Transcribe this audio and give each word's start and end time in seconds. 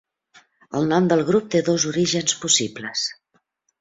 El 0.79 0.87
nom 0.93 1.09
del 1.11 1.21
grup 1.29 1.51
té 1.55 1.63
dos 1.67 1.85
orígens 1.91 2.37
possibles. 2.47 3.05